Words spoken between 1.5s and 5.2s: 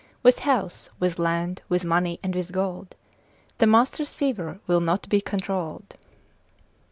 with money, and with gold, The master's fever will not